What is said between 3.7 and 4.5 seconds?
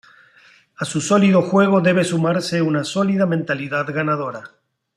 ganadora.